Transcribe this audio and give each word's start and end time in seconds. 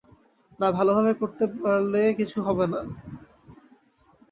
না, 0.59 0.67
ভালোভাবে 0.71 1.11
করতে 1.21 1.43
পারলে 1.55 2.01
কিছু 2.19 2.37
হবে 2.47 2.65
না। 2.73 2.79